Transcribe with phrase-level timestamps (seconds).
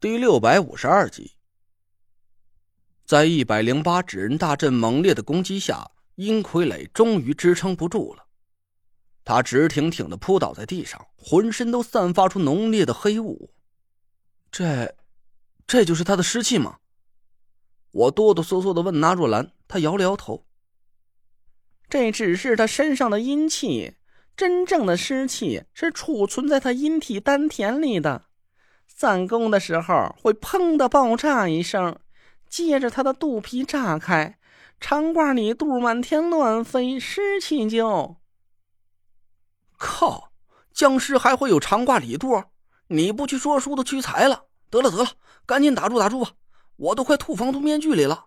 [0.00, 1.32] 第六百五十二集，
[3.04, 8.28] 在一百零八纸人大阵猛烈的攻击下，殷傀儡终于支撑不住了。
[9.24, 13.52] 他直挺挺的扑倒在地上，浑身都散发出浓烈的黑雾。
[14.52, 14.94] 这，
[15.66, 16.78] 这就是他的尸气吗？
[17.90, 20.46] 我哆哆嗦嗦的问纳若兰，他摇了摇头。
[21.88, 23.96] 这只是他身上的阴气，
[24.36, 28.26] 真正的尸气是储存在他阴体丹田里的。
[29.00, 31.96] 散功的时候会砰的爆炸一声，
[32.48, 34.36] 接着他的肚皮炸开，
[34.80, 38.16] 长褂里肚满天乱飞，尸气就……
[39.76, 40.32] 靠！
[40.72, 42.42] 僵尸还会有长褂里肚？
[42.88, 44.46] 你不去说书的屈才了！
[44.68, 45.10] 得了得了，
[45.46, 46.32] 赶紧打住打住吧，
[46.74, 48.26] 我都快吐防毒面具里了。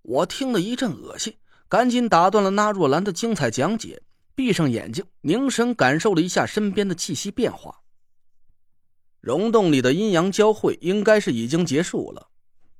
[0.00, 1.36] 我听得一阵恶心，
[1.68, 4.00] 赶紧打断了那若兰的精彩讲解，
[4.34, 7.81] 闭上眼睛，凝神感受了一下身边的气息变化。
[9.22, 12.28] 溶洞里的阴阳交汇应该是已经结束了。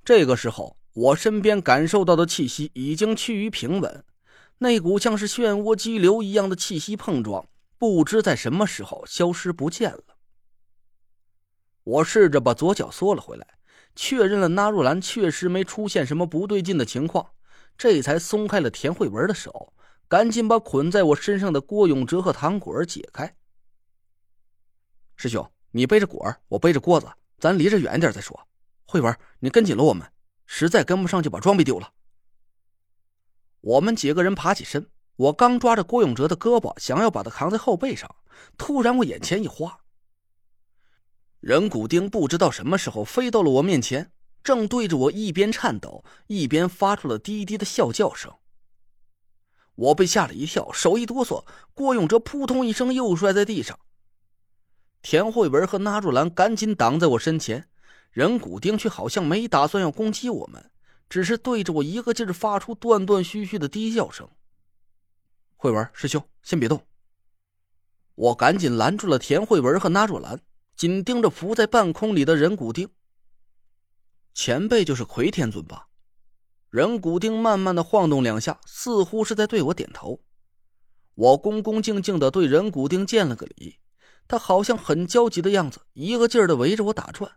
[0.04, 4.04] 这个时候，我身边感受到的气息已经趋于平稳，
[4.58, 7.46] 那股像是漩涡激流一样的气息碰撞，
[7.78, 10.02] 不知在什么时候消失不见了。
[11.84, 13.46] 我试着把左脚缩了回来，
[13.94, 17.30] 确认了纳若兰确实没出现什么不对劲的情况，
[17.78, 19.72] 这才松开了田慧文的手，
[20.08, 23.36] 赶紧把捆在我身上的郭永哲和唐果儿解开。
[25.14, 25.48] 师兄。
[25.72, 28.46] 你背着果儿，我背着锅子，咱离着远一点再说。
[28.84, 30.06] 慧文，你跟紧了我们，
[30.46, 31.92] 实在跟不上就把装备丢了。
[33.62, 38.14] 我们几个人爬起身，我刚抓着郭永哲的胳膊，想要把他扛在后背上，
[38.58, 39.80] 突然我眼前一花，
[41.40, 44.12] 人骨钉不知道什么时候飞到了我面前，
[44.44, 48.30] 正对着我一边颤抖一边发出了低低的笑叫声。
[49.74, 53.78] 我被吓了一跳，手一哆嗦，郭永哲扑通一声又摔在地上。
[55.02, 57.68] 田慧文和纳若兰赶紧挡在我身前，
[58.12, 60.70] 人骨钉却好像没打算要攻击我们，
[61.08, 64.28] 只是对着我一个劲儿发出断断续续的低叫声。
[65.56, 66.86] 慧文师兄，先别动！
[68.14, 70.40] 我赶紧拦住了田慧文和纳若兰，
[70.76, 72.88] 紧盯着浮在半空里的人骨钉。
[74.34, 75.88] 前辈就是魁天尊吧？
[76.70, 80.20] 人骨钉慢慢的晃动两下，似乎是在对我点头。
[81.14, 83.78] 我恭恭敬敬的对人骨钉见了个礼。
[84.26, 87.32] 他好像很焦急的样子，一个劲儿的围着我打转。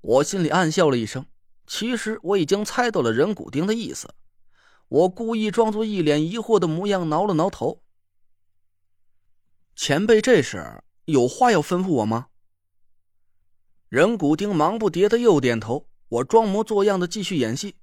[0.00, 1.26] 我心里暗笑了一声，
[1.66, 4.14] 其实我已经猜到了人骨钉的意思。
[4.88, 7.82] 我故意装作一脸疑惑的模样，挠了挠头。
[9.74, 12.28] 前辈，这是有话要吩咐我吗？
[13.88, 15.88] 人骨钉忙不迭的又点头。
[16.08, 17.74] 我装模作样的继续演戏。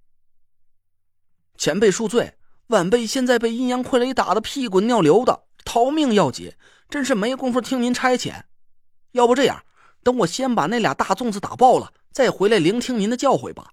[1.57, 6.53] 前辈恕罪，晚辈现在被阴阳傀儡打的屁滚尿流的，逃命要紧。
[6.93, 8.43] 真是没工夫听您差遣，
[9.13, 9.65] 要不这样，
[10.03, 13.71] 等我先把那俩大粽子打爆了，再回来聆听您的教诲吧。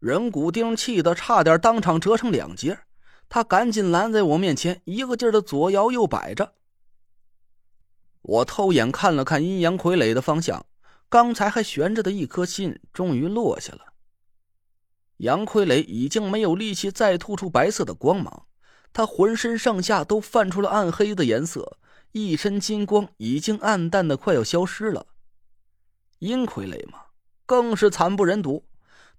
[0.00, 2.80] 人骨钉气得差点当场折成两截，
[3.28, 6.54] 他赶紧拦在我面前，一个劲儿的左摇右摆着。
[8.22, 10.66] 我偷眼看了看阴阳傀儡的方向，
[11.08, 13.92] 刚才还悬着的一颗心终于落下了。
[15.18, 18.47] 杨傀儡已经没有力气再吐出白色的光芒。
[18.92, 21.78] 他浑身上下都泛出了暗黑的颜色，
[22.12, 25.06] 一身金光已经暗淡的快要消失了。
[26.18, 26.98] 阴傀儡嘛，
[27.46, 28.64] 更是惨不忍睹。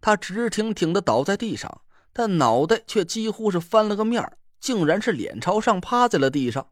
[0.01, 1.81] 他直挺挺的倒在地上，
[2.13, 6.69] 但脑袋却几乎是翻了个面竟然是脸朝上趴在了地上。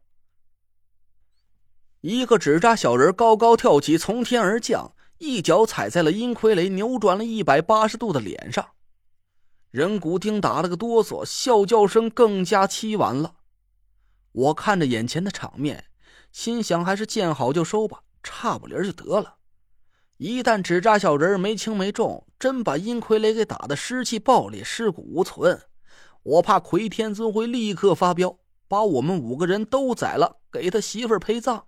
[2.00, 8.68] 一个纸扎小人高高跳起，从天而降，一脚踩在了阴傀儡扭转了一百八十度的脸上。
[9.70, 13.34] 人骨钉打了个哆嗦，笑叫声更加凄婉了。
[14.32, 15.84] 我看着眼前的场面，
[16.32, 19.36] 心想还是见好就收吧，差不离就得了。
[20.16, 25.60] 一旦纸扎小人没轻没重，真把阴傀儡给打得尸气爆裂、尸骨无存，
[26.22, 31.66] 我怕魁天尊会立刻发飙，把我们五个人都宰了，给他媳妇陪葬。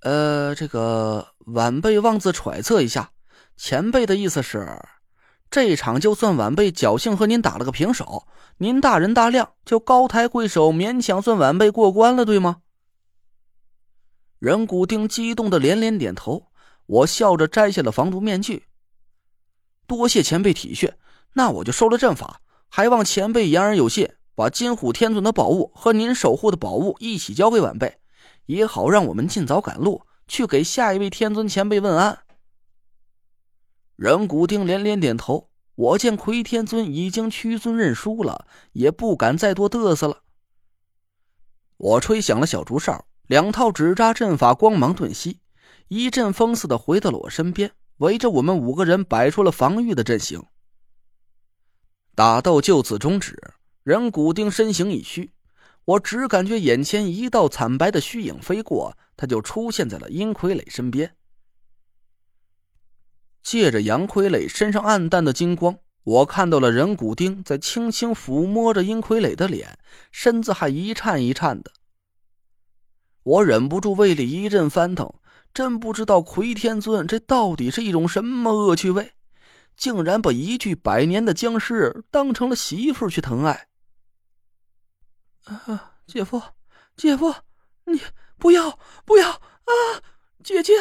[0.00, 3.12] 呃，这个晚辈妄自揣测一下，
[3.56, 4.66] 前辈的意思是？
[5.50, 12.58] 这场就算晚辈侥幸和您打了个平手，您大人大量就高抬贵手，勉强算晚辈过关了，对吗？
[14.38, 16.46] 人骨钉激动的连连点头。
[16.86, 18.64] 我笑着摘下了防毒面具。
[19.86, 20.92] 多谢前辈体恤，
[21.34, 27.98] 那我就收了阵法，还望前辈言而有信，把金虎天尊的宝物和您守护的宝物一起交给晚辈，
[28.46, 32.18] 也好让我们尽早赶路，去给下一位天尊前辈问安。
[34.00, 35.50] 人骨钉连连点头。
[35.74, 40.22] 我见奎天尊已经屈尊认输了，也不敢再多嘚瑟了。
[41.76, 45.40] 我吹响了小竹哨，两套纸扎阵法光芒顿息，
[45.88, 50.42] 一阵风似的回到了我身边，围着我们五个人摆出了防御的阵型。
[52.14, 53.38] 打斗就此终止，
[53.82, 55.34] 人骨丁身形一虚，
[55.84, 61.14] 我只感觉眼前一道惨白的虚影飞过，他就出现在了殷傀儡身边。
[63.42, 69.78] 借着杨傀儡身上暗淡的金光，我看到了人骨钉在轻轻抚摸着殷傀儡的脸，
[70.10, 71.72] 身子还一颤一颤的。
[73.22, 75.12] 我忍不住胃里一阵翻腾，
[75.52, 79.12] 真不知道奎天尊这到底是一种什么恶趣味，
[79.76, 83.68] 竟然把一具百年的僵尸当成了媳妇去疼爱。
[85.44, 86.40] 啊，姐夫，
[86.96, 87.34] 姐夫，
[87.84, 88.00] 你
[88.38, 89.72] 不要不要啊！
[90.42, 90.72] 姐姐，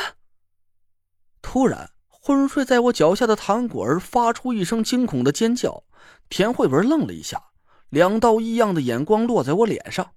[1.42, 1.92] 突然。
[2.30, 5.84] 昏睡在我脚下的唐果儿发出一声惊恐的尖叫，
[6.30, 7.46] 田慧文愣了一下，
[7.90, 10.12] 两道异样的眼光落在我脸上。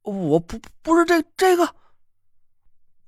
[0.00, 1.74] 我不不是这这个，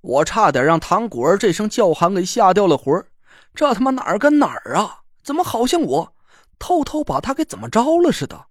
[0.02, 3.06] 我差点让唐果儿这声叫喊给吓掉了魂儿。
[3.54, 5.04] 这他妈哪儿跟哪儿啊？
[5.24, 6.14] 怎么好像我
[6.58, 8.44] 偷偷把他给怎么着了似的？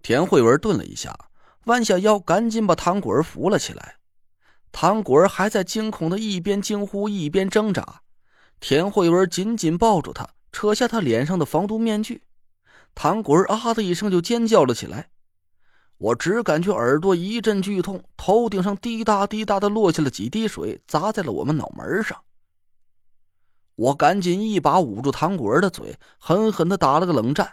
[0.00, 1.28] 田慧文顿了一下，
[1.66, 3.96] 弯下腰，赶紧把唐果儿扶了起来。
[4.72, 8.02] 唐果儿还在惊恐的一边惊呼一边挣扎，
[8.60, 12.22] 田慧文紧紧抱住他，扯下他脸上的防毒面具。
[12.94, 15.10] 唐果儿啊的一声就尖叫了起来。
[15.98, 22.22] 我只感觉耳朵一阵剧痛，头顶上滴答滴答的落下了几滴水，砸在了我们脑门上。
[23.74, 27.52] 我赶紧一把捂住唐果儿的嘴，狠狠的打了个冷战。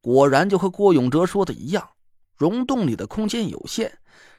[0.00, 1.90] 果然，就和郭永哲说的一样，
[2.36, 3.98] 溶洞里的空间有限。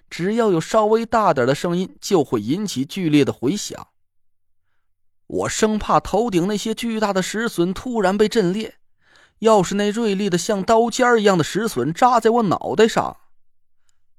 [0.09, 3.87] 只要有稍微大点的声音，就会引起剧烈的回响。
[5.27, 8.75] 我生怕头顶那些巨大的石笋突然被震裂，
[9.39, 13.17] 要是那锐利的像刀尖一样的石笋扎在我脑袋上，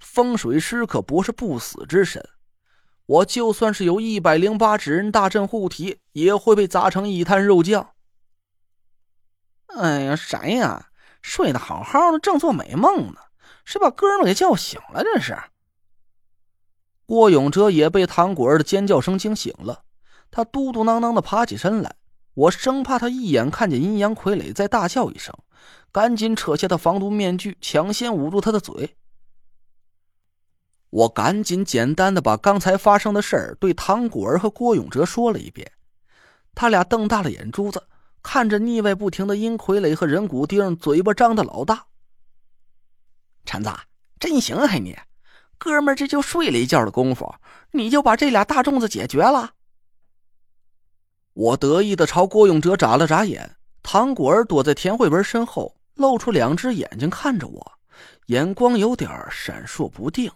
[0.01, 2.29] 风水师可不是不死之身，
[3.07, 7.91] 我就算是有一百零八纸人大阵护体，也会被砸成一滩肉酱。
[9.69, 10.91] 哎呀，谁呀？
[11.23, 13.21] 睡得好好的，正做美梦呢，
[13.65, 15.03] 是把哥们给叫醒了？
[15.03, 15.39] 这是。
[17.07, 19.85] 郭永哲也被唐果儿的尖叫声惊醒了，
[20.31, 21.97] 他嘟嘟囔囔的爬起身来。
[22.35, 25.33] 我生怕他一眼看见阴阳傀儡再大叫一声，
[25.93, 28.97] 赶紧扯下他防毒面具，抢先捂住他的嘴。
[30.91, 35.71] 我赶紧简单的把刚才发生的事儿对唐果儿和郭永哲说了一遍，
[36.55, 37.87] 他俩瞪大了眼珠子，
[38.23, 41.87] 看着腻歪不停的阴傀儡和人骨钉，嘴巴张的老大。
[43.45, 43.71] 陈子，
[44.19, 44.97] 真行啊你！
[45.65, 47.35] 哥们，这就睡了一觉的功夫，
[47.71, 49.53] 你就把这俩大粽子解决了。
[51.33, 57.73] 我得意的朝郭永哲眨了眨眼，唐果儿躲在田慧文身后，露出两只眼睛看着我，
[58.27, 60.31] 眼光有点闪烁不定。